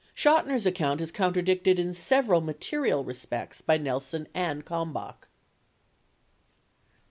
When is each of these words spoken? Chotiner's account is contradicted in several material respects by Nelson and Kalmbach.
Chotiner's 0.15 0.65
account 0.65 0.99
is 0.99 1.11
contradicted 1.11 1.77
in 1.77 1.93
several 1.93 2.41
material 2.41 3.03
respects 3.03 3.61
by 3.61 3.77
Nelson 3.77 4.27
and 4.33 4.65
Kalmbach. 4.65 5.27